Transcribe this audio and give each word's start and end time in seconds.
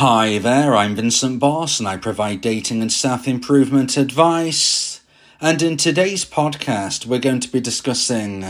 Hi 0.00 0.36
there, 0.36 0.76
I'm 0.76 0.94
Vincent 0.94 1.40
Boss 1.40 1.78
and 1.78 1.88
I 1.88 1.96
provide 1.96 2.42
dating 2.42 2.82
and 2.82 2.92
self 2.92 3.26
improvement 3.26 3.96
advice. 3.96 5.00
And 5.40 5.62
in 5.62 5.78
today's 5.78 6.22
podcast, 6.22 7.06
we're 7.06 7.18
going 7.18 7.40
to 7.40 7.50
be 7.50 7.60
discussing 7.60 8.44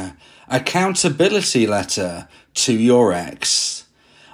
accountability 0.49 1.69
letter 1.69 2.27
to 2.55 2.73
your 2.73 3.13
ex. 3.13 3.85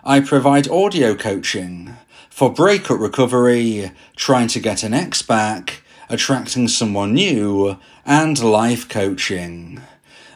I 0.02 0.20
provide 0.20 0.70
audio 0.70 1.14
coaching 1.14 1.98
for 2.30 2.50
breakup 2.50 2.98
recovery, 2.98 3.92
trying 4.16 4.48
to 4.48 4.58
get 4.58 4.82
an 4.82 4.94
ex 4.94 5.20
back, 5.20 5.82
attracting 6.08 6.68
someone 6.68 7.12
new, 7.12 7.76
and 8.06 8.42
life 8.42 8.88
coaching. 8.88 9.82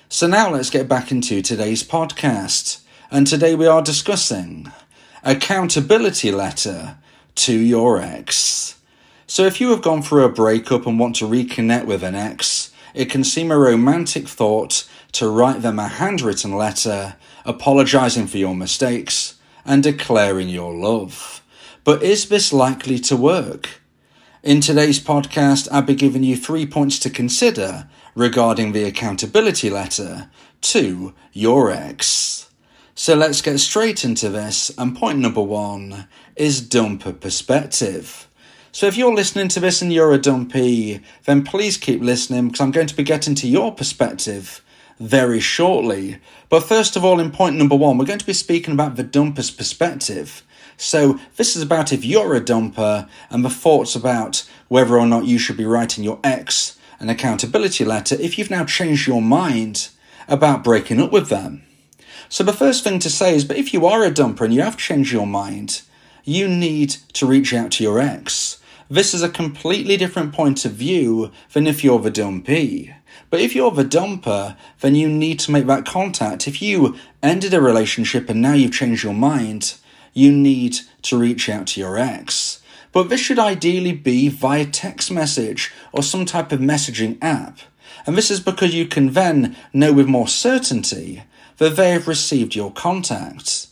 So 0.09 0.27
now 0.27 0.50
let's 0.50 0.69
get 0.69 0.88
back 0.88 1.12
into 1.12 1.41
today's 1.42 1.84
podcast. 1.84 2.80
And 3.12 3.24
today 3.24 3.55
we 3.55 3.69
are 3.69 3.80
discussing 3.80 4.72
accountability 5.22 6.33
letter 6.33 6.96
to 7.36 7.56
your 7.56 8.00
ex. 8.00 8.80
So 9.28 9.45
if 9.45 9.60
you 9.60 9.70
have 9.70 9.83
gone 9.83 10.02
through 10.02 10.24
a 10.24 10.28
breakup 10.28 10.84
and 10.84 10.98
want 10.98 11.14
to 11.16 11.27
reconnect 11.27 11.84
with 11.84 12.02
an 12.02 12.16
ex, 12.16 12.72
it 12.95 13.08
can 13.08 13.22
seem 13.22 13.52
a 13.52 13.56
romantic 13.56 14.27
thought 14.27 14.88
to 15.12 15.28
write 15.28 15.62
them 15.62 15.78
a 15.78 15.86
handwritten 15.86 16.56
letter 16.56 17.14
apologizing 17.45 18.27
for 18.27 18.38
your 18.38 18.56
mistakes 18.56 19.38
and 19.64 19.84
declaring 19.84 20.48
your 20.48 20.74
love. 20.74 21.45
But 21.88 22.02
is 22.02 22.28
this 22.28 22.52
likely 22.52 22.98
to 22.98 23.16
work? 23.16 23.80
In 24.42 24.60
today's 24.60 25.01
podcast, 25.01 25.69
I'll 25.73 25.80
be 25.80 25.95
giving 25.95 26.23
you 26.23 26.37
three 26.37 26.66
points 26.66 26.98
to 26.98 27.09
consider 27.09 27.89
regarding 28.14 28.72
the 28.72 28.84
accountability 28.84 29.70
letter 29.70 30.28
to 30.61 31.14
your 31.33 31.70
ex. 31.70 32.50
So 32.94 33.14
let's 33.14 33.41
get 33.41 33.59
straight 33.61 34.05
into 34.05 34.28
this. 34.28 34.70
And 34.77 34.94
point 34.94 35.19
number 35.19 35.41
one 35.41 36.09
is 36.36 36.61
dumper 36.61 37.19
perspective. 37.19 38.28
So 38.70 38.86
if 38.86 38.98
you're 38.98 39.14
listening 39.14 39.48
to 39.48 39.61
this 39.61 39.81
and 39.81 39.91
you're 39.91 40.12
a 40.12 40.19
dumpee, 40.19 41.00
then 41.25 41.42
please 41.42 41.78
keep 41.78 42.03
listening 42.03 42.48
because 42.48 42.61
I'm 42.61 42.70
going 42.70 42.89
to 42.89 42.97
be 42.97 43.03
getting 43.03 43.34
to 43.36 43.48
your 43.48 43.75
perspective 43.75 44.62
very 45.00 45.41
shortly. 45.41 46.19
But 46.50 46.64
first 46.64 46.97
of 46.97 47.05
all, 47.06 47.19
in 47.19 47.31
point 47.31 47.56
number 47.56 47.77
one, 47.77 47.97
we're 47.97 48.05
going 48.05 48.19
to 48.19 48.27
be 48.27 48.34
speaking 48.34 48.75
about 48.75 48.97
the 48.97 49.05
dumper's 49.05 49.50
perspective. 49.50 50.42
So, 50.81 51.19
this 51.34 51.57
is 51.57 51.62
about 51.62 51.93
if 51.93 52.05
you're 52.05 52.37
a 52.37 52.41
dumper 52.41 53.09
and 53.31 53.45
the 53.45 53.51
thoughts 53.51 53.97
about 53.97 54.48
whether 54.69 54.97
or 54.97 55.07
not 55.07 55.25
you 55.25 55.37
should 55.37 55.57
be 55.57 55.65
writing 55.65 56.05
your 56.05 56.21
ex 56.23 56.79
an 57.01 57.09
accountability 57.09 57.84
letter 57.84 58.17
if 58.21 58.39
you've 58.39 58.51
now 58.51 58.65
changed 58.65 59.09
your 59.09 59.21
mind 59.21 59.89
about 60.29 60.62
breaking 60.62 61.01
up 61.01 61.11
with 61.11 61.31
them. 61.31 61.65
So, 62.29 62.45
the 62.45 62.53
first 62.53 62.84
thing 62.84 63.01
to 63.01 63.11
say 63.11 63.34
is, 63.34 63.45
but 63.45 63.56
if 63.56 63.75
you 63.75 63.87
are 63.87 64.05
a 64.05 64.11
dumper 64.11 64.43
and 64.43 64.55
you 64.55 64.62
have 64.62 64.77
changed 64.77 65.12
your 65.12 65.27
mind, 65.27 65.83
you 66.23 66.47
need 66.47 66.91
to 67.15 67.27
reach 67.27 67.53
out 67.53 67.73
to 67.73 67.83
your 67.83 67.99
ex. 67.99 68.61
This 68.89 69.12
is 69.15 69.23
a 69.25 69.29
completely 69.29 69.97
different 69.97 70.33
point 70.33 70.65
of 70.65 70.73
view 70.73 71.33
than 71.55 71.67
if 71.67 71.83
you're 71.83 71.99
the 71.99 72.11
dumpee. 72.12 72.95
But 73.31 73.41
if 73.41 73.53
you're 73.53 73.73
the 73.73 73.84
dumper, 73.84 74.56
then 74.79 74.95
you 74.95 75.09
need 75.09 75.41
to 75.41 75.51
make 75.51 75.67
that 75.67 75.84
contact. 75.84 76.47
If 76.47 76.62
you 76.62 76.97
ended 77.21 77.53
a 77.53 77.61
relationship 77.61 78.31
and 78.31 78.41
now 78.41 78.53
you've 78.53 78.73
changed 78.73 79.03
your 79.03 79.12
mind, 79.12 79.75
you 80.19 80.33
need 80.33 80.78
to 81.02 81.16
reach 81.16 81.48
out 81.48 81.69
to 81.69 81.80
your 81.80 81.97
ex. 81.97 82.61
But 82.92 83.08
this 83.08 83.20
should 83.20 83.38
ideally 83.38 83.92
be 83.92 84.28
via 84.28 84.66
text 84.66 85.10
message 85.10 85.72
or 85.92 86.02
some 86.02 86.25
type 86.25 86.50
of 86.52 86.60
messaging 86.60 87.19
app. 87.22 87.58
And 88.06 88.16
this 88.16 88.30
is 88.30 88.41
because 88.41 88.75
you 88.75 88.86
can 88.86 89.12
then 89.12 89.56
know 89.72 89.92
with 89.92 90.06
more 90.06 90.28
certainty 90.28 91.22
that 91.58 91.77
they 91.77 91.91
have 91.91 92.09
received 92.09 92.54
your 92.54 92.72
contact. 92.72 93.69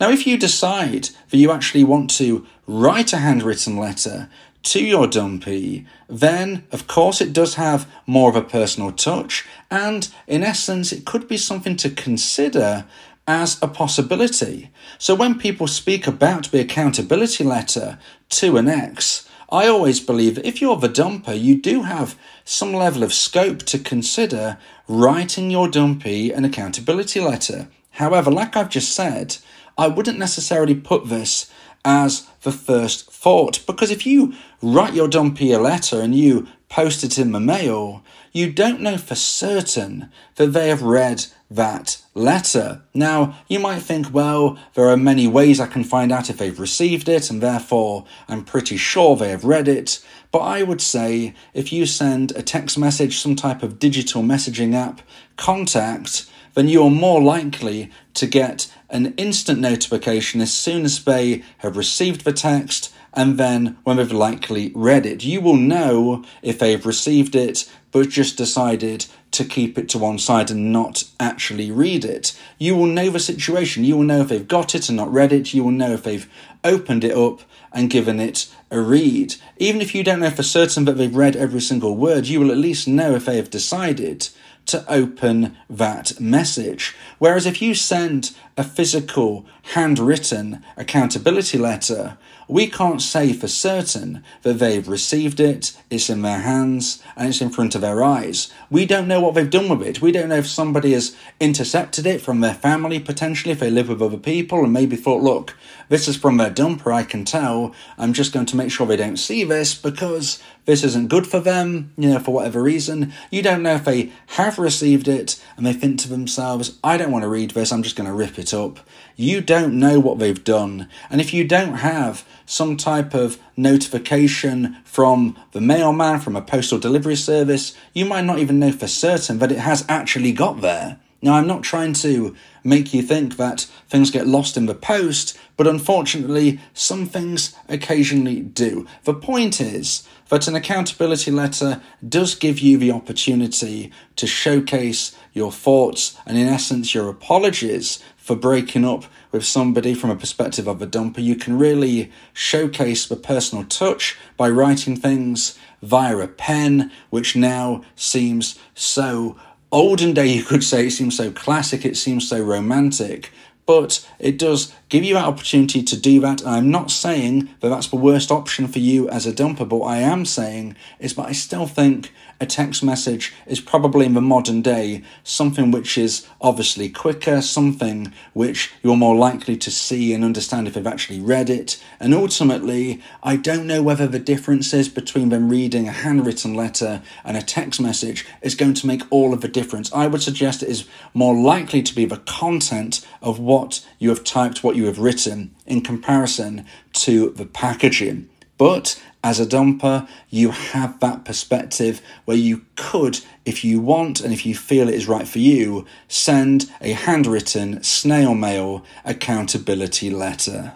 Now, 0.00 0.10
if 0.10 0.26
you 0.26 0.36
decide 0.38 1.10
that 1.30 1.36
you 1.36 1.50
actually 1.50 1.84
want 1.84 2.10
to 2.18 2.46
write 2.66 3.12
a 3.12 3.18
handwritten 3.18 3.76
letter 3.76 4.28
to 4.64 4.84
your 4.84 5.06
dumpee, 5.06 5.86
then 6.08 6.64
of 6.70 6.86
course 6.86 7.20
it 7.20 7.32
does 7.32 7.54
have 7.54 7.90
more 8.06 8.30
of 8.30 8.36
a 8.36 8.42
personal 8.42 8.92
touch, 8.92 9.46
and 9.70 10.08
in 10.26 10.42
essence, 10.42 10.92
it 10.92 11.04
could 11.04 11.26
be 11.28 11.36
something 11.36 11.76
to 11.76 11.90
consider 11.90 12.84
as 13.28 13.62
a 13.62 13.68
possibility. 13.68 14.70
So 14.96 15.14
when 15.14 15.38
people 15.38 15.68
speak 15.68 16.06
about 16.06 16.50
the 16.50 16.60
accountability 16.60 17.44
letter 17.44 17.98
to 18.30 18.56
an 18.56 18.68
ex, 18.68 19.28
I 19.50 19.68
always 19.68 20.00
believe 20.00 20.34
that 20.36 20.46
if 20.46 20.60
you're 20.60 20.76
the 20.76 20.88
dumper, 20.88 21.38
you 21.38 21.60
do 21.60 21.82
have 21.82 22.18
some 22.44 22.72
level 22.72 23.02
of 23.02 23.12
scope 23.12 23.58
to 23.64 23.78
consider 23.78 24.58
writing 24.88 25.50
your 25.50 25.68
dumpee 25.68 26.32
an 26.32 26.44
accountability 26.44 27.20
letter. 27.20 27.68
However, 27.92 28.30
like 28.30 28.56
I've 28.56 28.70
just 28.70 28.92
said, 28.92 29.36
I 29.76 29.88
wouldn't 29.88 30.18
necessarily 30.18 30.74
put 30.74 31.08
this 31.08 31.50
as 31.84 32.26
the 32.42 32.52
first 32.52 33.10
thought 33.10 33.64
because 33.66 33.90
if 33.90 34.06
you 34.06 34.34
write 34.62 34.94
your 34.94 35.08
dumpee 35.08 35.52
a 35.52 35.58
letter 35.58 36.00
and 36.00 36.14
you 36.14 36.46
post 36.68 37.02
it 37.02 37.18
in 37.18 37.32
the 37.32 37.40
mail, 37.40 38.02
you 38.32 38.52
don't 38.52 38.80
know 38.80 38.98
for 38.98 39.14
certain 39.14 40.10
that 40.36 40.48
they 40.48 40.68
have 40.68 40.82
read 40.82 41.24
that 41.50 42.02
letter. 42.14 42.82
Now, 42.92 43.38
you 43.48 43.58
might 43.58 43.80
think, 43.80 44.12
well, 44.12 44.58
there 44.74 44.88
are 44.88 44.96
many 44.96 45.26
ways 45.26 45.60
I 45.60 45.66
can 45.66 45.82
find 45.82 46.12
out 46.12 46.28
if 46.28 46.36
they've 46.36 46.60
received 46.60 47.08
it, 47.08 47.30
and 47.30 47.40
therefore 47.40 48.04
I'm 48.28 48.44
pretty 48.44 48.76
sure 48.76 49.16
they 49.16 49.30
have 49.30 49.44
read 49.44 49.66
it. 49.66 50.04
But 50.30 50.40
I 50.40 50.62
would 50.62 50.82
say 50.82 51.34
if 51.54 51.72
you 51.72 51.86
send 51.86 52.32
a 52.32 52.42
text 52.42 52.76
message, 52.76 53.18
some 53.18 53.34
type 53.34 53.62
of 53.62 53.78
digital 53.78 54.22
messaging 54.22 54.74
app, 54.74 55.00
contact, 55.36 56.26
then 56.54 56.68
you're 56.68 56.90
more 56.90 57.22
likely 57.22 57.90
to 58.14 58.26
get 58.26 58.72
an 58.90 59.14
instant 59.16 59.60
notification 59.60 60.40
as 60.40 60.52
soon 60.52 60.84
as 60.84 61.04
they 61.04 61.42
have 61.58 61.76
received 61.76 62.24
the 62.24 62.32
text 62.32 62.92
and 63.14 63.38
then 63.38 63.76
when 63.84 63.96
they've 63.96 64.12
likely 64.12 64.72
read 64.74 65.04
it. 65.04 65.24
You 65.24 65.40
will 65.40 65.56
know 65.56 66.24
if 66.42 66.58
they've 66.58 66.84
received 66.84 67.34
it 67.34 67.70
but 67.90 68.08
just 68.08 68.36
decided 68.36 69.06
to 69.30 69.44
keep 69.44 69.78
it 69.78 69.88
to 69.90 69.98
one 69.98 70.18
side 70.18 70.50
and 70.50 70.72
not 70.72 71.04
actually 71.18 71.70
read 71.70 72.04
it. 72.04 72.38
You 72.58 72.76
will 72.76 72.86
know 72.86 73.10
the 73.10 73.18
situation. 73.18 73.84
You 73.84 73.96
will 73.96 74.04
know 74.04 74.20
if 74.20 74.28
they've 74.28 74.46
got 74.46 74.74
it 74.74 74.88
and 74.88 74.96
not 74.96 75.12
read 75.12 75.32
it. 75.32 75.54
You 75.54 75.64
will 75.64 75.70
know 75.70 75.92
if 75.92 76.02
they've 76.02 76.28
opened 76.64 77.04
it 77.04 77.16
up 77.16 77.40
and 77.72 77.90
given 77.90 78.20
it 78.20 78.52
a 78.70 78.80
read. 78.80 79.36
Even 79.58 79.80
if 79.80 79.94
you 79.94 80.02
don't 80.02 80.20
know 80.20 80.30
for 80.30 80.42
certain 80.42 80.84
that 80.84 80.94
they've 80.94 81.14
read 81.14 81.36
every 81.36 81.60
single 81.60 81.96
word, 81.96 82.26
you 82.26 82.40
will 82.40 82.50
at 82.50 82.58
least 82.58 82.88
know 82.88 83.14
if 83.14 83.26
they 83.26 83.36
have 83.36 83.50
decided 83.50 84.28
to 84.66 84.84
open 84.90 85.56
that 85.68 86.20
message. 86.20 86.94
Whereas 87.18 87.46
if 87.46 87.62
you 87.62 87.74
send 87.74 88.34
a 88.58 88.64
physical, 88.64 89.46
handwritten 89.74 90.64
accountability 90.76 91.56
letter, 91.56 92.18
we 92.48 92.66
can't 92.66 93.00
say 93.02 93.32
for 93.32 93.46
certain 93.46 94.24
that 94.42 94.54
they've 94.54 94.88
received 94.88 95.38
it, 95.38 95.76
it's 95.90 96.08
in 96.08 96.22
their 96.22 96.40
hands, 96.40 97.02
and 97.14 97.28
it's 97.28 97.42
in 97.42 97.50
front 97.50 97.74
of 97.74 97.82
their 97.82 98.02
eyes. 98.02 98.50
We 98.70 98.86
don't 98.86 99.06
know 99.06 99.20
what 99.20 99.34
they've 99.34 99.48
done 99.48 99.68
with 99.68 99.86
it. 99.86 100.00
We 100.00 100.12
don't 100.12 100.30
know 100.30 100.36
if 100.36 100.46
somebody 100.46 100.92
has 100.92 101.14
intercepted 101.38 102.06
it 102.06 102.22
from 102.22 102.40
their 102.40 102.54
family, 102.54 102.98
potentially, 102.98 103.52
if 103.52 103.60
they 103.60 103.70
live 103.70 103.90
with 103.90 104.02
other 104.02 104.16
people, 104.16 104.64
and 104.64 104.72
maybe 104.72 104.96
thought, 104.96 105.22
look, 105.22 105.54
this 105.88 106.08
is 106.08 106.16
from 106.16 106.38
their 106.38 106.50
dumper, 106.50 106.92
I 106.92 107.04
can 107.04 107.24
tell. 107.24 107.74
I'm 107.98 108.14
just 108.14 108.32
going 108.32 108.46
to 108.46 108.56
make 108.56 108.70
sure 108.70 108.86
they 108.86 108.96
don't 108.96 109.18
see 109.18 109.44
this 109.44 109.74
because 109.74 110.42
this 110.64 110.84
isn't 110.84 111.08
good 111.08 111.26
for 111.26 111.40
them, 111.40 111.92
you 111.96 112.10
know, 112.10 112.18
for 112.18 112.32
whatever 112.34 112.62
reason. 112.62 113.12
You 113.30 113.42
don't 113.42 113.62
know 113.62 113.74
if 113.74 113.84
they 113.84 114.12
have 114.28 114.58
received 114.58 115.08
it 115.08 115.42
and 115.56 115.64
they 115.64 115.72
think 115.72 115.98
to 116.00 116.08
themselves, 116.08 116.78
I 116.84 116.96
don't 116.96 117.10
want 117.10 117.22
to 117.22 117.28
read 117.28 117.52
this, 117.52 117.72
I'm 117.72 117.82
just 117.82 117.96
going 117.96 118.08
to 118.08 118.12
rip 118.12 118.38
it 118.38 118.47
up. 118.52 118.80
You 119.16 119.40
don't 119.40 119.78
know 119.78 119.98
what 119.98 120.18
they've 120.18 120.42
done. 120.44 120.88
And 121.10 121.20
if 121.20 121.34
you 121.34 121.44
don't 121.44 121.74
have 121.74 122.24
some 122.46 122.76
type 122.76 123.14
of 123.14 123.38
notification 123.56 124.76
from 124.84 125.36
the 125.52 125.60
mailman, 125.60 126.20
from 126.20 126.36
a 126.36 126.42
postal 126.42 126.78
delivery 126.78 127.16
service, 127.16 127.76
you 127.92 128.04
might 128.04 128.24
not 128.24 128.38
even 128.38 128.58
know 128.58 128.72
for 128.72 128.86
certain 128.86 129.38
that 129.38 129.52
it 129.52 129.58
has 129.58 129.84
actually 129.88 130.32
got 130.32 130.60
there. 130.60 130.98
Now, 131.20 131.34
I'm 131.34 131.48
not 131.48 131.64
trying 131.64 131.94
to 131.94 132.36
make 132.62 132.94
you 132.94 133.02
think 133.02 133.36
that 133.38 133.62
things 133.88 134.10
get 134.10 134.26
lost 134.26 134.56
in 134.56 134.66
the 134.66 134.74
post, 134.74 135.36
but 135.56 135.66
unfortunately, 135.66 136.60
some 136.74 137.06
things 137.06 137.56
occasionally 137.68 138.40
do. 138.40 138.86
The 139.02 139.14
point 139.14 139.60
is 139.60 140.06
that 140.28 140.46
an 140.46 140.54
accountability 140.54 141.32
letter 141.32 141.80
does 142.06 142.36
give 142.36 142.60
you 142.60 142.78
the 142.78 142.92
opportunity 142.92 143.90
to 144.16 144.26
showcase 144.26 145.16
your 145.32 145.50
thoughts 145.50 146.16
and, 146.24 146.38
in 146.38 146.46
essence, 146.46 146.94
your 146.94 147.08
apologies 147.08 148.02
for 148.16 148.36
breaking 148.36 148.84
up 148.84 149.04
with 149.32 149.44
somebody 149.44 149.94
from 149.94 150.10
a 150.10 150.16
perspective 150.16 150.68
of 150.68 150.82
a 150.82 150.86
dumper. 150.86 151.22
You 151.22 151.34
can 151.34 151.58
really 151.58 152.12
showcase 152.32 153.06
the 153.06 153.16
personal 153.16 153.64
touch 153.64 154.16
by 154.36 154.50
writing 154.50 154.96
things 154.96 155.58
via 155.82 156.18
a 156.18 156.28
pen, 156.28 156.92
which 157.10 157.34
now 157.34 157.82
seems 157.96 158.58
so 158.74 159.36
olden 159.70 160.14
day, 160.14 160.26
you 160.26 160.42
could 160.42 160.64
say. 160.64 160.86
It 160.86 160.92
seems 160.92 161.16
so 161.16 161.30
classic, 161.30 161.84
it 161.84 161.96
seems 161.96 162.28
so 162.28 162.40
romantic. 162.42 163.30
but 163.68 164.08
it 164.18 164.38
does 164.38 164.72
give 164.88 165.04
you 165.04 165.12
that 165.12 165.26
opportunity 165.26 165.82
to 165.82 165.94
do 165.94 166.20
that. 166.20 166.40
And 166.40 166.48
I'm 166.48 166.70
not 166.70 166.90
saying 166.90 167.50
that 167.60 167.68
that's 167.68 167.88
the 167.88 167.96
worst 167.96 168.30
option 168.30 168.66
for 168.66 168.78
you 168.78 169.10
as 169.10 169.26
a 169.26 169.32
dumper, 169.32 169.68
but 169.68 169.82
I 169.82 169.98
am 169.98 170.24
saying 170.24 170.74
is 170.98 171.14
that 171.16 171.26
I 171.26 171.32
still 171.32 171.66
think 171.66 172.10
a 172.40 172.46
text 172.46 172.84
message 172.84 173.34
is 173.46 173.60
probably 173.60 174.06
in 174.06 174.14
the 174.14 174.20
modern 174.20 174.62
day 174.62 175.02
something 175.24 175.72
which 175.72 175.98
is 175.98 176.26
obviously 176.40 176.88
quicker, 176.88 177.42
something 177.42 178.12
which 178.32 178.72
you're 178.82 178.96
more 178.96 179.16
likely 179.16 179.56
to 179.56 179.70
see 179.70 180.14
and 180.14 180.24
understand 180.24 180.68
if 180.68 180.76
you've 180.76 180.86
actually 180.86 181.20
read 181.20 181.50
it. 181.50 181.82
And 181.98 182.14
ultimately, 182.14 183.02
I 183.24 183.36
don't 183.36 183.66
know 183.66 183.82
whether 183.82 184.06
the 184.06 184.20
differences 184.20 184.88
between 184.88 185.30
them 185.30 185.48
reading 185.48 185.88
a 185.88 185.92
handwritten 185.92 186.54
letter 186.54 187.02
and 187.24 187.36
a 187.36 187.42
text 187.42 187.80
message 187.80 188.24
is 188.40 188.54
going 188.54 188.74
to 188.74 188.86
make 188.86 189.02
all 189.10 189.32
of 189.32 189.40
the 189.40 189.48
difference. 189.48 189.92
I 189.92 190.06
would 190.06 190.22
suggest 190.22 190.62
it 190.62 190.68
is 190.68 190.86
more 191.14 191.34
likely 191.34 191.82
to 191.82 191.94
be 191.94 192.04
the 192.04 192.18
content 192.18 193.04
of 193.20 193.40
what 193.40 193.84
you 193.98 194.10
have 194.10 194.22
typed, 194.22 194.62
what 194.62 194.76
you 194.76 194.86
have 194.86 195.00
written, 195.00 195.54
in 195.66 195.80
comparison 195.80 196.66
to 196.92 197.30
the 197.30 197.46
packaging. 197.46 198.28
But 198.58 199.00
as 199.24 199.40
a 199.40 199.46
dumper, 199.46 200.06
you 200.28 200.50
have 200.50 201.00
that 201.00 201.24
perspective 201.24 202.02
where 202.24 202.36
you 202.36 202.66
could, 202.76 203.20
if 203.44 203.64
you 203.64 203.80
want 203.80 204.20
and 204.20 204.32
if 204.32 204.44
you 204.44 204.54
feel 204.54 204.88
it 204.88 204.94
is 204.94 205.08
right 205.08 205.26
for 205.26 205.38
you, 205.38 205.86
send 206.08 206.70
a 206.80 206.92
handwritten 206.92 207.82
snail 207.82 208.34
mail 208.34 208.84
accountability 209.04 210.10
letter. 210.10 210.74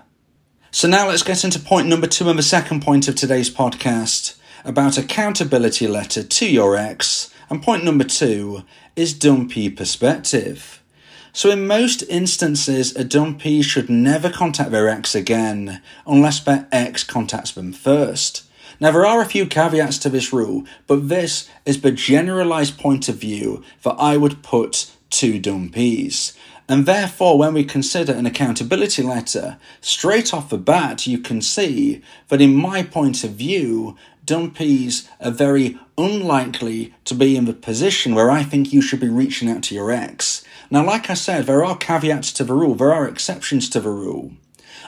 So 0.70 0.88
now 0.88 1.08
let's 1.08 1.23
get 1.23 1.44
into 1.44 1.61
point 1.61 1.87
number 1.87 2.06
two 2.06 2.31
and 2.31 2.38
the 2.38 2.43
second 2.43 2.82
point 2.82 3.06
of 3.06 3.14
today's 3.14 3.50
podcast 3.50 4.37
about 4.64 4.96
accountability 4.96 5.87
letter 5.87 6.23
to 6.23 6.50
your 6.50 6.76
ex. 6.76 7.32
And 7.50 7.62
point 7.62 7.84
number 7.84 8.05
two 8.05 8.62
is 8.96 9.12
dumpee 9.12 9.69
perspective. 9.70 10.81
So, 11.34 11.50
in 11.50 11.67
most 11.67 12.02
instances, 12.11 12.94
a 12.94 13.05
dumpee 13.05 13.62
should 13.62 13.88
never 13.88 14.29
contact 14.29 14.70
their 14.70 14.87
ex 14.87 15.14
again 15.14 15.81
unless 16.06 16.40
their 16.40 16.69
ex 16.70 17.05
contacts 17.05 17.52
them 17.52 17.73
first. 17.73 18.43
Now, 18.79 18.90
there 18.90 19.06
are 19.06 19.23
a 19.23 19.26
few 19.26 19.46
caveats 19.46 19.96
to 19.99 20.11
this 20.11 20.31
rule, 20.31 20.64
but 20.87 21.08
this 21.08 21.49
is 21.64 21.81
the 21.81 21.90
generalized 21.90 22.79
point 22.79 23.08
of 23.08 23.17
view 23.17 23.64
that 23.82 23.96
I 23.99 24.19
would 24.19 24.43
put 24.43 24.90
to 25.11 25.40
dumpees. 25.40 26.37
And 26.69 26.84
therefore, 26.84 27.38
when 27.38 27.55
we 27.55 27.64
consider 27.64 28.12
an 28.12 28.26
accountability 28.26 29.02
letter, 29.02 29.56
straight 29.81 30.34
off 30.34 30.50
the 30.50 30.58
bat, 30.58 31.06
you 31.06 31.19
can 31.19 31.40
see 31.40 32.02
that 32.29 32.43
in 32.43 32.55
my 32.55 32.82
point 32.82 33.25
of 33.25 33.31
view, 33.31 33.96
dumpees 34.26 35.08
are 35.20 35.31
very 35.31 35.79
unlikely 35.96 36.94
to 37.05 37.14
be 37.14 37.37
in 37.37 37.46
the 37.46 37.52
position 37.52 38.14
where 38.14 38.31
I 38.31 38.43
think 38.43 38.73
you 38.73 38.82
should 38.82 39.00
be 39.00 39.08
reaching 39.08 39.50
out 39.50 39.62
to 39.64 39.75
your 39.75 39.90
ex. 39.90 40.44
Now, 40.72 40.86
like 40.86 41.10
I 41.10 41.14
said, 41.14 41.44
there 41.44 41.62
are 41.62 41.76
caveats 41.76 42.32
to 42.32 42.44
the 42.44 42.54
rule, 42.54 42.74
there 42.74 42.94
are 42.94 43.06
exceptions 43.06 43.69
to 43.69 43.78
the 43.78 43.90
rule. 43.90 44.32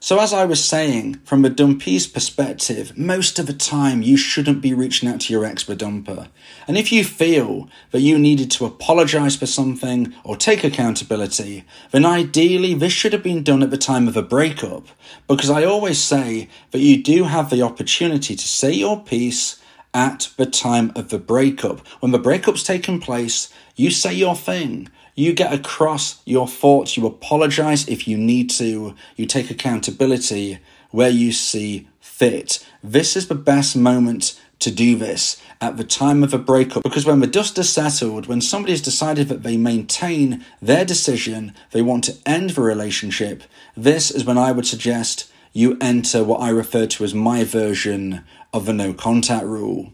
So, 0.02 0.18
as 0.18 0.32
I 0.32 0.46
was 0.46 0.64
saying, 0.64 1.20
from 1.24 1.44
a 1.44 1.50
dumpee's 1.50 2.06
perspective, 2.06 2.96
most 2.96 3.38
of 3.38 3.46
the 3.46 3.52
time 3.52 4.00
you 4.00 4.16
shouldn't 4.16 4.62
be 4.62 4.72
reaching 4.72 5.06
out 5.10 5.20
to 5.20 5.32
your 5.34 5.44
expert 5.44 5.76
dumper. 5.76 6.28
And 6.66 6.78
if 6.78 6.90
you 6.90 7.04
feel 7.04 7.68
that 7.90 8.00
you 8.00 8.18
needed 8.18 8.50
to 8.52 8.64
apologize 8.64 9.36
for 9.36 9.44
something 9.44 10.14
or 10.24 10.38
take 10.38 10.64
accountability, 10.64 11.66
then 11.90 12.06
ideally 12.06 12.72
this 12.72 12.94
should 12.94 13.12
have 13.12 13.22
been 13.22 13.42
done 13.42 13.62
at 13.62 13.70
the 13.70 13.76
time 13.76 14.08
of 14.08 14.16
a 14.16 14.22
breakup. 14.22 14.86
Because 15.28 15.50
I 15.50 15.64
always 15.64 16.02
say 16.02 16.48
that 16.70 16.80
you 16.80 17.02
do 17.02 17.24
have 17.24 17.50
the 17.50 17.60
opportunity 17.60 18.34
to 18.34 18.48
say 18.48 18.72
your 18.72 19.04
piece 19.04 19.60
at 19.92 20.30
the 20.38 20.46
time 20.46 20.92
of 20.96 21.10
the 21.10 21.18
breakup. 21.18 21.86
When 22.00 22.12
the 22.12 22.18
breakup's 22.18 22.62
taken 22.62 23.00
place, 23.00 23.52
you 23.76 23.90
say 23.90 24.14
your 24.14 24.34
thing. 24.34 24.88
You 25.20 25.34
get 25.34 25.52
across 25.52 26.22
your 26.24 26.48
thoughts, 26.48 26.96
you 26.96 27.04
apologize 27.04 27.86
if 27.86 28.08
you 28.08 28.16
need 28.16 28.48
to, 28.52 28.94
you 29.16 29.26
take 29.26 29.50
accountability 29.50 30.60
where 30.92 31.10
you 31.10 31.30
see 31.30 31.88
fit. 32.00 32.66
This 32.82 33.18
is 33.18 33.28
the 33.28 33.34
best 33.34 33.76
moment 33.76 34.40
to 34.60 34.70
do 34.70 34.96
this 34.96 35.38
at 35.60 35.76
the 35.76 35.84
time 35.84 36.24
of 36.24 36.32
a 36.32 36.38
breakup 36.38 36.82
because 36.82 37.04
when 37.04 37.20
the 37.20 37.26
dust 37.26 37.56
has 37.56 37.68
settled, 37.68 38.28
when 38.28 38.40
somebody 38.40 38.72
has 38.72 38.80
decided 38.80 39.28
that 39.28 39.42
they 39.42 39.58
maintain 39.58 40.42
their 40.62 40.86
decision, 40.86 41.52
they 41.72 41.82
want 41.82 42.04
to 42.04 42.16
end 42.24 42.50
the 42.50 42.62
relationship, 42.62 43.42
this 43.76 44.10
is 44.10 44.24
when 44.24 44.38
I 44.38 44.52
would 44.52 44.66
suggest 44.66 45.30
you 45.52 45.76
enter 45.82 46.24
what 46.24 46.40
I 46.40 46.48
refer 46.48 46.86
to 46.86 47.04
as 47.04 47.14
my 47.14 47.44
version 47.44 48.24
of 48.54 48.64
the 48.64 48.72
no 48.72 48.94
contact 48.94 49.44
rule. 49.44 49.92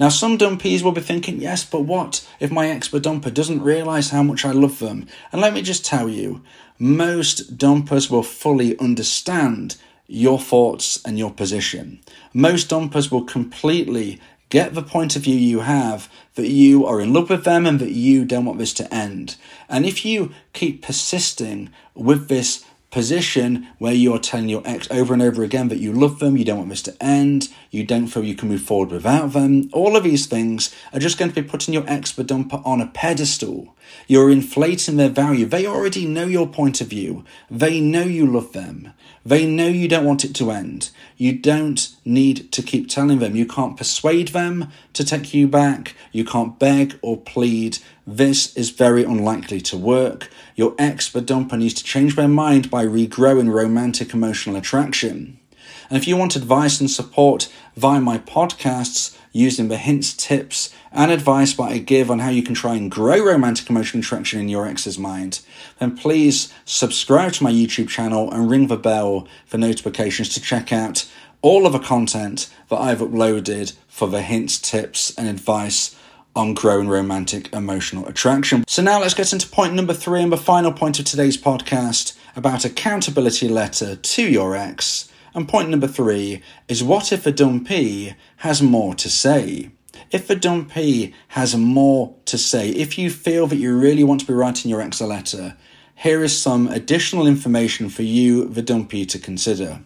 Now, 0.00 0.08
some 0.08 0.38
dumpees 0.38 0.80
will 0.80 0.92
be 0.92 1.02
thinking, 1.02 1.42
yes, 1.42 1.62
but 1.62 1.82
what 1.82 2.26
if 2.40 2.50
my 2.50 2.70
expert 2.70 3.02
dumper 3.02 3.32
doesn't 3.32 3.62
realise 3.62 4.08
how 4.08 4.22
much 4.22 4.46
I 4.46 4.52
love 4.52 4.78
them? 4.78 5.06
And 5.30 5.42
let 5.42 5.52
me 5.52 5.60
just 5.60 5.84
tell 5.84 6.08
you, 6.08 6.42
most 6.78 7.58
dumpers 7.58 8.08
will 8.08 8.22
fully 8.22 8.78
understand 8.78 9.76
your 10.06 10.38
thoughts 10.38 11.04
and 11.04 11.18
your 11.18 11.30
position. 11.30 12.00
Most 12.32 12.70
dumpers 12.70 13.10
will 13.10 13.24
completely 13.24 14.18
get 14.48 14.72
the 14.72 14.82
point 14.82 15.16
of 15.16 15.22
view 15.22 15.36
you 15.36 15.60
have 15.60 16.08
that 16.34 16.48
you 16.48 16.86
are 16.86 17.02
in 17.02 17.12
love 17.12 17.28
with 17.28 17.44
them 17.44 17.66
and 17.66 17.78
that 17.78 17.92
you 17.92 18.24
don't 18.24 18.46
want 18.46 18.58
this 18.58 18.72
to 18.74 18.92
end. 18.92 19.36
And 19.68 19.84
if 19.84 20.06
you 20.06 20.32
keep 20.54 20.82
persisting 20.82 21.70
with 21.94 22.28
this 22.28 22.64
position 22.90 23.68
where 23.78 23.92
you're 23.92 24.18
telling 24.18 24.48
your 24.48 24.62
ex 24.64 24.90
over 24.90 25.12
and 25.12 25.22
over 25.22 25.42
again 25.42 25.68
that 25.68 25.78
you 25.78 25.92
love 25.92 26.18
them, 26.18 26.36
you 26.36 26.44
don't 26.44 26.58
want 26.58 26.70
this 26.70 26.82
to 26.82 26.96
end, 27.02 27.48
you 27.70 27.84
don't 27.84 28.08
feel 28.08 28.24
you 28.24 28.34
can 28.34 28.48
move 28.48 28.62
forward 28.62 28.90
without 28.90 29.32
them. 29.32 29.70
All 29.72 29.96
of 29.96 30.04
these 30.04 30.26
things 30.26 30.74
are 30.92 30.98
just 30.98 31.18
going 31.18 31.30
to 31.30 31.42
be 31.42 31.48
putting 31.48 31.74
your 31.74 31.84
ex 31.86 32.12
dumper 32.12 32.64
on 32.66 32.80
a 32.80 32.86
pedestal. 32.86 33.74
You're 34.06 34.30
inflating 34.30 34.96
their 34.96 35.08
value. 35.08 35.46
They 35.46 35.66
already 35.66 36.06
know 36.06 36.26
your 36.26 36.48
point 36.48 36.80
of 36.80 36.88
view. 36.88 37.24
They 37.50 37.80
know 37.80 38.02
you 38.02 38.26
love 38.26 38.52
them. 38.52 38.92
They 39.24 39.46
know 39.46 39.68
you 39.68 39.88
don't 39.88 40.04
want 40.04 40.24
it 40.24 40.34
to 40.36 40.50
end. 40.50 40.90
You 41.20 41.34
don't 41.34 41.94
need 42.02 42.50
to 42.52 42.62
keep 42.62 42.88
telling 42.88 43.18
them. 43.18 43.36
You 43.36 43.44
can't 43.44 43.76
persuade 43.76 44.28
them 44.28 44.72
to 44.94 45.04
take 45.04 45.34
you 45.34 45.46
back. 45.46 45.94
You 46.12 46.24
can't 46.24 46.58
beg 46.58 46.98
or 47.02 47.18
plead. 47.18 47.76
This 48.06 48.56
is 48.56 48.70
very 48.70 49.04
unlikely 49.04 49.60
to 49.60 49.76
work. 49.76 50.30
Your 50.56 50.74
ex 50.78 51.12
dumper 51.12 51.58
needs 51.58 51.74
to 51.74 51.84
change 51.84 52.16
their 52.16 52.26
mind 52.26 52.70
by 52.70 52.86
regrowing 52.86 53.52
romantic 53.52 54.14
emotional 54.14 54.56
attraction. 54.56 55.38
And 55.90 55.98
if 55.98 56.08
you 56.08 56.16
want 56.16 56.36
advice 56.36 56.80
and 56.80 56.90
support 56.90 57.52
via 57.76 58.00
my 58.00 58.16
podcasts, 58.16 59.14
using 59.32 59.68
the 59.68 59.76
hints, 59.76 60.12
tips, 60.12 60.74
and 60.92 61.10
advice 61.10 61.54
that 61.54 61.62
I 61.64 61.78
give 61.78 62.10
on 62.10 62.18
how 62.18 62.30
you 62.30 62.42
can 62.42 62.54
try 62.54 62.74
and 62.74 62.90
grow 62.90 63.24
romantic 63.24 63.70
emotional 63.70 64.02
attraction 64.02 64.40
in 64.40 64.48
your 64.48 64.66
ex's 64.66 64.98
mind, 64.98 65.40
then 65.78 65.96
please 65.96 66.52
subscribe 66.64 67.32
to 67.34 67.44
my 67.44 67.52
YouTube 67.52 67.88
channel 67.88 68.30
and 68.30 68.50
ring 68.50 68.66
the 68.66 68.76
bell 68.76 69.28
for 69.46 69.58
notifications 69.58 70.30
to 70.30 70.40
check 70.40 70.72
out 70.72 71.08
all 71.42 71.66
of 71.66 71.72
the 71.72 71.78
content 71.78 72.50
that 72.68 72.80
I've 72.80 72.98
uploaded 72.98 73.74
for 73.88 74.08
the 74.08 74.22
hints, 74.22 74.58
tips, 74.58 75.14
and 75.16 75.28
advice 75.28 75.96
on 76.36 76.54
growing 76.54 76.88
romantic 76.88 77.52
emotional 77.52 78.06
attraction. 78.06 78.64
So 78.66 78.82
now 78.82 79.00
let's 79.00 79.14
get 79.14 79.32
into 79.32 79.48
point 79.48 79.74
number 79.74 79.94
three 79.94 80.22
and 80.22 80.32
the 80.32 80.36
final 80.36 80.72
point 80.72 80.98
of 80.98 81.04
today's 81.04 81.36
podcast 81.36 82.16
about 82.36 82.64
accountability 82.64 83.48
letter 83.48 83.96
to 83.96 84.22
your 84.22 84.54
ex. 84.54 85.09
And 85.34 85.48
point 85.48 85.68
number 85.68 85.86
three 85.86 86.42
is 86.68 86.82
what 86.82 87.12
if 87.12 87.26
a 87.26 87.32
dumpee 87.32 88.14
has 88.38 88.60
more 88.60 88.94
to 88.96 89.08
say? 89.08 89.70
If 90.10 90.28
a 90.28 90.34
dumpee 90.34 91.14
has 91.28 91.56
more 91.56 92.14
to 92.24 92.36
say, 92.36 92.70
if 92.70 92.98
you 92.98 93.10
feel 93.10 93.46
that 93.46 93.56
you 93.56 93.76
really 93.76 94.02
want 94.02 94.20
to 94.20 94.26
be 94.26 94.32
writing 94.32 94.70
your 94.70 94.80
ex 94.80 95.00
a 95.00 95.06
letter, 95.06 95.56
here 95.94 96.24
is 96.24 96.40
some 96.40 96.66
additional 96.68 97.26
information 97.26 97.88
for 97.90 98.02
you, 98.02 98.46
the 98.46 98.62
dumpee, 98.62 99.06
to 99.06 99.18
consider. 99.18 99.80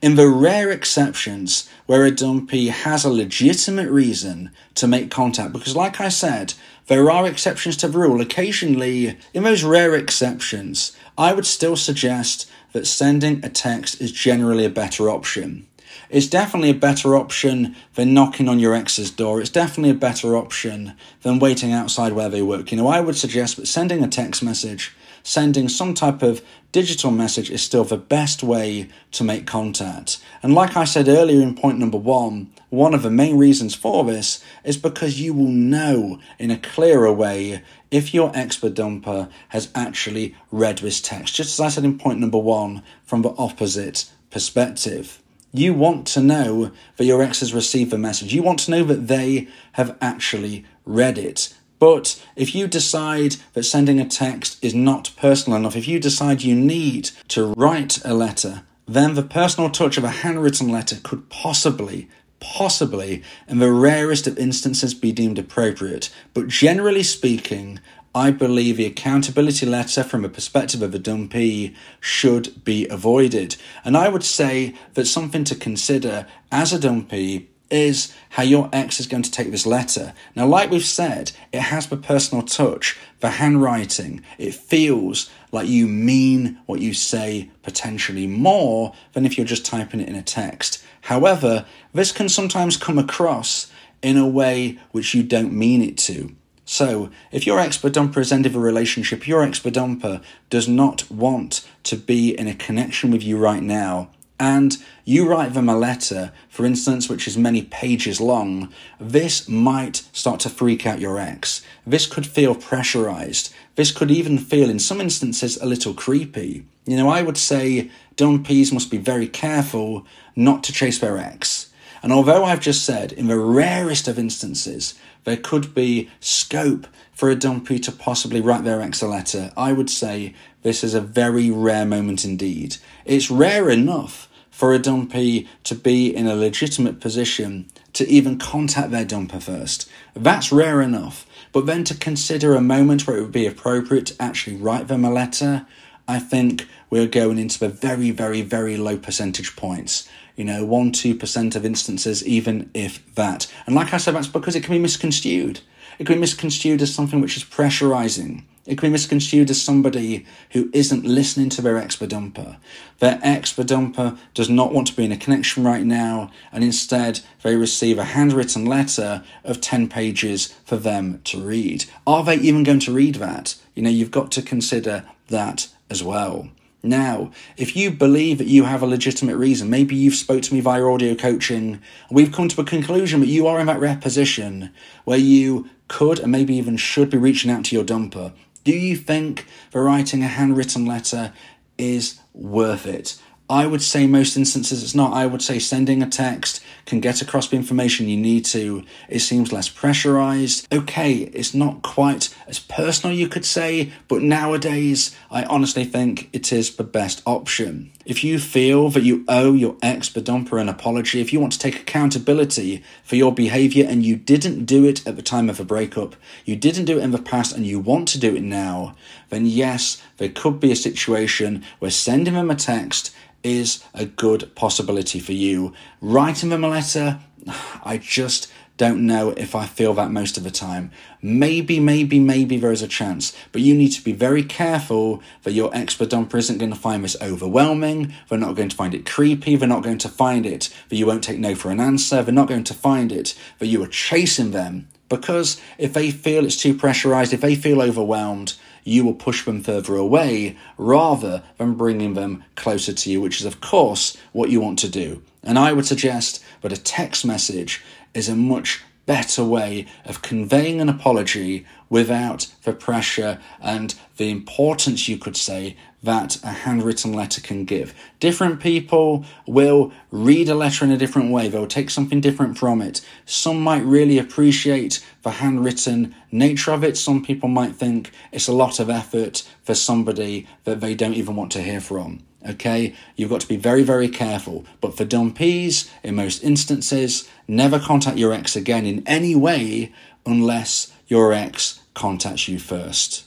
In 0.00 0.16
the 0.16 0.28
rare 0.28 0.70
exceptions 0.70 1.68
where 1.86 2.04
a 2.04 2.10
dumpee 2.10 2.68
has 2.68 3.04
a 3.04 3.10
legitimate 3.10 3.90
reason 3.90 4.50
to 4.74 4.88
make 4.88 5.10
contact, 5.10 5.52
because 5.52 5.76
like 5.76 6.00
I 6.00 6.08
said, 6.08 6.54
there 6.86 7.10
are 7.10 7.26
exceptions 7.26 7.76
to 7.78 7.88
the 7.88 7.98
rule. 7.98 8.20
Occasionally, 8.20 9.16
in 9.34 9.42
those 9.42 9.62
rare 9.62 9.94
exceptions, 9.94 10.96
I 11.16 11.32
would 11.32 11.46
still 11.46 11.76
suggest 11.76 12.50
that 12.72 12.86
sending 12.86 13.44
a 13.44 13.48
text 13.48 14.00
is 14.00 14.12
generally 14.12 14.64
a 14.64 14.70
better 14.70 15.10
option. 15.10 15.66
It's 16.08 16.26
definitely 16.26 16.70
a 16.70 16.74
better 16.74 17.16
option 17.16 17.74
than 17.94 18.14
knocking 18.14 18.48
on 18.48 18.58
your 18.58 18.74
ex's 18.74 19.10
door. 19.10 19.40
It's 19.40 19.50
definitely 19.50 19.90
a 19.90 19.94
better 19.94 20.36
option 20.36 20.94
than 21.22 21.38
waiting 21.38 21.72
outside 21.72 22.12
where 22.12 22.28
they 22.28 22.42
work. 22.42 22.70
You 22.70 22.78
know, 22.78 22.88
I 22.88 23.00
would 23.00 23.16
suggest 23.16 23.56
that 23.56 23.66
sending 23.66 24.02
a 24.02 24.08
text 24.08 24.42
message, 24.42 24.94
sending 25.22 25.68
some 25.68 25.94
type 25.94 26.22
of 26.22 26.42
digital 26.72 27.10
message 27.10 27.50
is 27.50 27.62
still 27.62 27.84
the 27.84 27.96
best 27.96 28.42
way 28.42 28.88
to 29.12 29.24
make 29.24 29.46
contact. 29.46 30.22
And 30.42 30.54
like 30.54 30.76
I 30.76 30.84
said 30.84 31.08
earlier 31.08 31.40
in 31.40 31.54
point 31.54 31.78
number 31.78 31.98
one, 31.98 32.50
one 32.70 32.94
of 32.94 33.02
the 33.02 33.10
main 33.10 33.36
reasons 33.36 33.74
for 33.74 34.04
this 34.04 34.42
is 34.64 34.78
because 34.78 35.20
you 35.20 35.34
will 35.34 35.48
know 35.48 36.18
in 36.38 36.50
a 36.50 36.58
clearer 36.58 37.12
way 37.12 37.62
if 37.90 38.14
your 38.14 38.32
expert 38.34 38.74
dumper 38.74 39.28
has 39.50 39.68
actually 39.74 40.34
read 40.50 40.78
this 40.78 41.00
text, 41.00 41.34
just 41.34 41.58
as 41.58 41.60
I 41.60 41.68
said 41.68 41.84
in 41.84 41.98
point 41.98 42.18
number 42.18 42.38
one, 42.38 42.82
from 43.04 43.20
the 43.20 43.34
opposite 43.36 44.10
perspective. 44.30 45.22
You 45.52 45.74
want 45.74 46.06
to 46.08 46.20
know 46.22 46.72
that 46.96 47.04
your 47.04 47.22
ex 47.22 47.40
has 47.40 47.52
received 47.52 47.90
the 47.90 47.98
message. 47.98 48.32
You 48.32 48.42
want 48.42 48.60
to 48.60 48.70
know 48.70 48.84
that 48.84 49.06
they 49.06 49.48
have 49.72 49.98
actually 50.00 50.64
read 50.86 51.18
it. 51.18 51.52
But 51.82 52.22
if 52.36 52.54
you 52.54 52.68
decide 52.68 53.38
that 53.54 53.64
sending 53.64 53.98
a 53.98 54.04
text 54.04 54.64
is 54.64 54.72
not 54.72 55.10
personal 55.16 55.58
enough, 55.58 55.74
if 55.74 55.88
you 55.88 55.98
decide 55.98 56.40
you 56.40 56.54
need 56.54 57.10
to 57.26 57.46
write 57.56 57.98
a 58.04 58.14
letter, 58.14 58.62
then 58.86 59.14
the 59.14 59.24
personal 59.24 59.68
touch 59.68 59.98
of 59.98 60.04
a 60.04 60.10
handwritten 60.22 60.68
letter 60.68 60.98
could 61.02 61.28
possibly 61.28 62.08
possibly, 62.38 63.20
in 63.48 63.58
the 63.58 63.72
rarest 63.72 64.28
of 64.28 64.38
instances, 64.38 64.94
be 64.94 65.10
deemed 65.10 65.40
appropriate. 65.40 66.08
But 66.34 66.46
generally 66.46 67.02
speaking, 67.02 67.80
I 68.14 68.30
believe 68.30 68.76
the 68.76 68.86
accountability 68.86 69.66
letter 69.66 70.04
from 70.04 70.24
a 70.24 70.28
perspective 70.28 70.82
of 70.82 70.94
a 70.94 71.00
dumpee 71.00 71.74
should 71.98 72.64
be 72.64 72.86
avoided. 72.88 73.56
And 73.84 73.96
I 73.96 74.08
would 74.08 74.22
say 74.22 74.74
that 74.94 75.06
something 75.06 75.44
to 75.44 75.56
consider 75.56 76.26
as 76.52 76.72
a 76.72 76.78
dumpee 76.78 77.48
is 77.72 78.14
how 78.30 78.42
your 78.42 78.68
ex 78.72 79.00
is 79.00 79.06
going 79.06 79.22
to 79.22 79.30
take 79.30 79.50
this 79.50 79.66
letter. 79.66 80.14
Now, 80.36 80.46
like 80.46 80.70
we've 80.70 80.84
said, 80.84 81.32
it 81.52 81.60
has 81.60 81.86
the 81.86 81.96
personal 81.96 82.44
touch, 82.44 82.98
the 83.20 83.30
handwriting. 83.30 84.22
It 84.38 84.54
feels 84.54 85.30
like 85.50 85.66
you 85.66 85.88
mean 85.88 86.58
what 86.66 86.80
you 86.80 86.94
say 86.94 87.50
potentially 87.62 88.26
more 88.26 88.92
than 89.14 89.26
if 89.26 89.36
you're 89.36 89.46
just 89.46 89.66
typing 89.66 90.00
it 90.00 90.08
in 90.08 90.14
a 90.14 90.22
text. 90.22 90.84
However, 91.02 91.64
this 91.92 92.12
can 92.12 92.28
sometimes 92.28 92.76
come 92.76 92.98
across 92.98 93.70
in 94.02 94.16
a 94.16 94.28
way 94.28 94.78
which 94.92 95.14
you 95.14 95.22
don't 95.22 95.52
mean 95.52 95.82
it 95.82 95.96
to. 95.96 96.34
So, 96.64 97.10
if 97.32 97.46
your 97.46 97.58
expert 97.58 97.92
dumper 97.92 98.16
has 98.16 98.32
ended 98.32 98.54
a 98.54 98.60
relationship, 98.60 99.26
your 99.26 99.42
expert 99.42 99.74
dumper 99.74 100.22
does 100.48 100.68
not 100.68 101.10
want 101.10 101.68
to 101.84 101.96
be 101.96 102.38
in 102.38 102.46
a 102.46 102.54
connection 102.54 103.10
with 103.10 103.22
you 103.22 103.36
right 103.36 103.62
now, 103.62 104.10
and 104.42 104.76
you 105.04 105.28
write 105.28 105.54
them 105.54 105.68
a 105.68 105.76
letter, 105.76 106.32
for 106.48 106.66
instance, 106.66 107.08
which 107.08 107.28
is 107.28 107.38
many 107.38 107.62
pages 107.62 108.20
long, 108.20 108.72
this 108.98 109.48
might 109.48 110.02
start 110.12 110.40
to 110.40 110.50
freak 110.50 110.84
out 110.84 110.98
your 110.98 111.16
ex. 111.16 111.62
This 111.86 112.08
could 112.08 112.26
feel 112.26 112.56
pressurized. 112.56 113.54
This 113.76 113.92
could 113.92 114.10
even 114.10 114.38
feel, 114.38 114.68
in 114.68 114.80
some 114.80 115.00
instances, 115.00 115.56
a 115.58 115.66
little 115.66 115.94
creepy. 115.94 116.66
You 116.86 116.96
know, 116.96 117.08
I 117.08 117.22
would 117.22 117.38
say 117.38 117.92
dumpees 118.16 118.72
must 118.72 118.90
be 118.90 118.98
very 118.98 119.28
careful 119.28 120.04
not 120.34 120.64
to 120.64 120.72
chase 120.72 120.98
their 120.98 121.18
ex. 121.18 121.70
And 122.02 122.12
although 122.12 122.44
I've 122.44 122.58
just 122.58 122.84
said, 122.84 123.12
in 123.12 123.28
the 123.28 123.38
rarest 123.38 124.08
of 124.08 124.18
instances, 124.18 124.98
there 125.22 125.36
could 125.36 125.72
be 125.72 126.10
scope 126.18 126.88
for 127.12 127.30
a 127.30 127.36
dumpee 127.36 127.78
to 127.78 127.92
possibly 127.92 128.40
write 128.40 128.64
their 128.64 128.82
ex 128.82 129.02
a 129.02 129.06
letter, 129.06 129.52
I 129.56 129.72
would 129.72 129.88
say 129.88 130.34
this 130.62 130.82
is 130.82 130.94
a 130.94 131.00
very 131.00 131.48
rare 131.48 131.86
moment 131.86 132.24
indeed. 132.24 132.78
It's 133.04 133.30
rare 133.30 133.70
enough 133.70 134.28
for 134.52 134.72
a 134.72 134.78
dumpee 134.78 135.48
to 135.64 135.74
be 135.74 136.14
in 136.14 136.28
a 136.28 136.36
legitimate 136.36 137.00
position 137.00 137.66
to 137.94 138.08
even 138.08 138.38
contact 138.38 138.92
their 138.92 139.04
dumper 139.04 139.42
first. 139.42 139.90
That's 140.14 140.52
rare 140.52 140.80
enough. 140.80 141.26
But 141.52 141.66
then 141.66 141.82
to 141.84 141.94
consider 141.94 142.54
a 142.54 142.60
moment 142.60 143.06
where 143.06 143.16
it 143.16 143.22
would 143.22 143.32
be 143.32 143.46
appropriate 143.46 144.06
to 144.06 144.22
actually 144.22 144.56
write 144.56 144.88
them 144.88 145.04
a 145.04 145.10
letter, 145.10 145.66
I 146.06 146.18
think 146.18 146.68
we're 146.90 147.08
going 147.08 147.38
into 147.38 147.58
the 147.58 147.70
very, 147.70 148.10
very, 148.10 148.42
very 148.42 148.76
low 148.76 148.98
percentage 148.98 149.56
points. 149.56 150.08
You 150.36 150.44
know, 150.44 150.64
1 150.64 150.92
2% 150.92 151.56
of 151.56 151.64
instances, 151.64 152.24
even 152.26 152.70
if 152.72 153.14
that. 153.14 153.52
And 153.66 153.74
like 153.74 153.92
I 153.92 153.96
said, 153.96 154.14
that's 154.14 154.26
because 154.26 154.54
it 154.54 154.62
can 154.62 154.74
be 154.74 154.78
misconstrued. 154.78 155.60
It 155.98 156.06
can 156.06 156.16
be 156.16 156.20
misconstrued 156.20 156.82
as 156.82 156.94
something 156.94 157.20
which 157.20 157.36
is 157.36 157.44
pressurizing. 157.44 158.44
It 158.64 158.78
can 158.78 158.90
be 158.90 158.92
misconstrued 158.92 159.50
as 159.50 159.60
somebody 159.60 160.24
who 160.50 160.70
isn't 160.72 161.04
listening 161.04 161.48
to 161.50 161.62
their 161.62 161.74
expedumper. 161.74 162.58
Their 163.00 163.18
expedumper 163.18 164.16
does 164.34 164.48
not 164.48 164.72
want 164.72 164.86
to 164.86 164.96
be 164.96 165.04
in 165.04 165.10
a 165.10 165.16
connection 165.16 165.64
right 165.64 165.84
now, 165.84 166.30
and 166.52 166.62
instead 166.62 167.20
they 167.42 167.56
receive 167.56 167.98
a 167.98 168.04
handwritten 168.04 168.64
letter 168.64 169.24
of 169.42 169.60
10 169.60 169.88
pages 169.88 170.54
for 170.64 170.76
them 170.76 171.20
to 171.24 171.40
read. 171.40 171.86
Are 172.06 172.22
they 172.22 172.36
even 172.36 172.62
going 172.62 172.78
to 172.80 172.92
read 172.92 173.16
that? 173.16 173.56
You 173.74 173.82
know, 173.82 173.90
you've 173.90 174.12
got 174.12 174.30
to 174.32 174.42
consider 174.42 175.06
that 175.28 175.68
as 175.90 176.04
well. 176.04 176.48
Now, 176.84 177.30
if 177.56 177.76
you 177.76 177.90
believe 177.90 178.38
that 178.38 178.48
you 178.48 178.64
have 178.64 178.82
a 178.82 178.86
legitimate 178.86 179.36
reason, 179.36 179.70
maybe 179.70 179.94
you've 179.94 180.14
spoke 180.14 180.42
to 180.42 180.54
me 180.54 180.60
via 180.60 180.84
audio 180.84 181.14
coaching, 181.14 181.80
we've 182.10 182.32
come 182.32 182.48
to 182.48 182.60
a 182.60 182.64
conclusion 182.64 183.20
that 183.20 183.28
you 183.28 183.46
are 183.46 183.60
in 183.60 183.66
that 183.66 183.80
rare 183.80 183.96
position 183.96 184.72
where 185.04 185.18
you 185.18 185.68
could 185.86 186.18
and 186.18 186.32
maybe 186.32 186.54
even 186.54 186.76
should 186.76 187.10
be 187.10 187.18
reaching 187.18 187.50
out 187.50 187.64
to 187.66 187.76
your 187.76 187.84
dumper. 187.84 188.32
Do 188.64 188.72
you 188.72 188.96
think 188.96 189.46
that 189.72 189.80
writing 189.80 190.22
a 190.22 190.28
handwritten 190.28 190.86
letter 190.86 191.32
is 191.78 192.20
worth 192.32 192.86
it? 192.86 193.20
I 193.52 193.66
would 193.66 193.82
say 193.82 194.06
most 194.06 194.34
instances 194.34 194.82
it's 194.82 194.94
not. 194.94 195.12
I 195.12 195.26
would 195.26 195.42
say 195.42 195.58
sending 195.58 196.02
a 196.02 196.08
text 196.08 196.64
can 196.86 197.00
get 197.00 197.20
across 197.20 197.48
the 197.48 197.56
information 197.56 198.08
you 198.08 198.16
need 198.16 198.46
to. 198.46 198.82
It 199.10 199.18
seems 199.18 199.52
less 199.52 199.68
pressurized. 199.68 200.72
Okay, 200.72 201.16
it's 201.34 201.52
not 201.52 201.82
quite 201.82 202.34
as 202.46 202.58
personal, 202.58 203.14
you 203.14 203.28
could 203.28 203.44
say, 203.44 203.92
but 204.08 204.22
nowadays 204.22 205.14
I 205.30 205.44
honestly 205.44 205.84
think 205.84 206.30
it 206.32 206.50
is 206.50 206.76
the 206.76 206.82
best 206.82 207.20
option. 207.26 207.92
If 208.06 208.24
you 208.24 208.38
feel 208.38 208.88
that 208.88 209.04
you 209.04 209.22
owe 209.28 209.52
your 209.52 209.76
ex 209.82 210.08
bedumper 210.08 210.58
an 210.58 210.70
apology, 210.70 211.20
if 211.20 211.30
you 211.30 211.38
want 211.38 211.52
to 211.52 211.58
take 211.58 211.76
accountability 211.76 212.82
for 213.04 213.16
your 213.16 213.34
behavior 213.34 213.86
and 213.86 214.02
you 214.02 214.16
didn't 214.16 214.64
do 214.64 214.86
it 214.86 215.06
at 215.06 215.16
the 215.16 215.22
time 215.22 215.50
of 215.50 215.60
a 215.60 215.64
breakup, 215.64 216.16
you 216.46 216.56
didn't 216.56 216.86
do 216.86 216.98
it 216.98 217.04
in 217.04 217.10
the 217.10 217.18
past 217.18 217.54
and 217.54 217.66
you 217.66 217.78
want 217.78 218.08
to 218.08 218.18
do 218.18 218.34
it 218.34 218.42
now, 218.42 218.96
then 219.32 219.46
yes, 219.46 220.00
there 220.18 220.28
could 220.28 220.60
be 220.60 220.70
a 220.70 220.76
situation 220.76 221.64
where 221.78 221.90
sending 221.90 222.34
them 222.34 222.50
a 222.50 222.54
text 222.54 223.14
is 223.42 223.82
a 223.94 224.04
good 224.04 224.54
possibility 224.54 225.18
for 225.18 225.32
you. 225.32 225.72
Writing 226.02 226.50
them 226.50 226.62
a 226.62 226.68
letter, 226.68 227.18
I 227.82 227.96
just 227.96 228.52
don't 228.76 229.06
know 229.06 229.30
if 229.30 229.54
I 229.54 229.64
feel 229.64 229.94
that 229.94 230.10
most 230.10 230.36
of 230.36 230.44
the 230.44 230.50
time. 230.50 230.90
Maybe, 231.22 231.80
maybe, 231.80 232.20
maybe 232.20 232.58
there 232.58 232.72
is 232.72 232.82
a 232.82 232.88
chance, 232.88 233.34
but 233.52 233.62
you 233.62 233.74
need 233.74 233.92
to 233.92 234.04
be 234.04 234.12
very 234.12 234.42
careful 234.42 235.22
that 235.44 235.52
your 235.52 235.74
expert 235.74 236.10
dumper 236.10 236.36
isn't 236.36 236.58
going 236.58 236.72
to 236.72 236.78
find 236.78 237.02
this 237.02 237.16
overwhelming. 237.22 238.12
They're 238.28 238.38
not 238.38 238.56
going 238.56 238.68
to 238.68 238.76
find 238.76 238.94
it 238.94 239.06
creepy. 239.06 239.56
They're 239.56 239.66
not 239.66 239.82
going 239.82 239.98
to 239.98 240.10
find 240.10 240.44
it 240.44 240.68
that 240.90 240.96
you 240.96 241.06
won't 241.06 241.24
take 241.24 241.38
no 241.38 241.54
for 241.54 241.70
an 241.70 241.80
answer. 241.80 242.22
They're 242.22 242.34
not 242.34 242.48
going 242.48 242.64
to 242.64 242.74
find 242.74 243.12
it 243.12 243.34
that 243.60 243.66
you 243.68 243.82
are 243.82 243.88
chasing 243.88 244.50
them. 244.50 244.88
Because 245.12 245.60
if 245.76 245.92
they 245.92 246.10
feel 246.10 246.46
it's 246.46 246.56
too 246.56 246.72
pressurized, 246.72 247.34
if 247.34 247.42
they 247.42 247.54
feel 247.54 247.82
overwhelmed, 247.82 248.54
you 248.82 249.04
will 249.04 249.12
push 249.12 249.44
them 249.44 249.62
further 249.62 249.94
away 249.94 250.56
rather 250.78 251.42
than 251.58 251.74
bringing 251.74 252.14
them 252.14 252.42
closer 252.54 252.94
to 252.94 253.10
you, 253.10 253.20
which 253.20 253.38
is, 253.38 253.44
of 253.44 253.60
course, 253.60 254.16
what 254.32 254.48
you 254.48 254.58
want 254.58 254.78
to 254.78 254.88
do. 254.88 255.22
And 255.42 255.58
I 255.58 255.74
would 255.74 255.84
suggest 255.84 256.42
that 256.62 256.72
a 256.72 256.78
text 256.80 257.26
message 257.26 257.84
is 258.14 258.30
a 258.30 258.34
much 258.34 258.82
better 259.04 259.44
way 259.44 259.86
of 260.06 260.22
conveying 260.22 260.80
an 260.80 260.88
apology 260.88 261.66
without 261.90 262.46
the 262.62 262.72
pressure 262.72 263.38
and 263.60 263.94
the 264.16 264.30
importance, 264.30 265.08
you 265.08 265.18
could 265.18 265.36
say, 265.36 265.76
that 266.02 266.42
a 266.42 266.48
handwritten 266.48 267.12
letter 267.12 267.40
can 267.40 267.64
give. 267.64 267.94
Different 268.20 268.60
people 268.60 269.24
will 269.46 269.92
read 270.10 270.48
a 270.48 270.54
letter 270.54 270.84
in 270.84 270.90
a 270.90 270.96
different 270.96 271.30
way, 271.30 271.48
they'll 271.48 271.66
take 271.66 271.90
something 271.90 272.20
different 272.20 272.58
from 272.58 272.82
it. 272.82 273.00
Some 273.24 273.60
might 273.60 273.84
really 273.84 274.18
appreciate 274.18 275.04
the 275.22 275.30
handwritten 275.30 276.14
nature 276.30 276.72
of 276.72 276.82
it, 276.82 276.96
some 276.96 277.24
people 277.24 277.48
might 277.48 277.76
think 277.76 278.10
it's 278.32 278.48
a 278.48 278.52
lot 278.52 278.80
of 278.80 278.90
effort 278.90 279.48
for 279.62 279.74
somebody 279.74 280.46
that 280.64 280.80
they 280.80 280.94
don't 280.94 281.14
even 281.14 281.36
want 281.36 281.52
to 281.52 281.62
hear 281.62 281.80
from. 281.80 282.20
Okay, 282.48 282.94
you've 283.14 283.30
got 283.30 283.40
to 283.42 283.48
be 283.48 283.56
very, 283.56 283.84
very 283.84 284.08
careful. 284.08 284.64
But 284.80 284.96
for 284.96 285.04
dumpees, 285.04 285.88
in 286.02 286.16
most 286.16 286.42
instances, 286.42 287.28
never 287.46 287.78
contact 287.78 288.18
your 288.18 288.32
ex 288.32 288.56
again 288.56 288.84
in 288.84 289.06
any 289.06 289.36
way 289.36 289.92
unless 290.26 290.92
your 291.06 291.32
ex 291.32 291.80
contacts 291.94 292.48
you 292.48 292.58
first. 292.58 293.26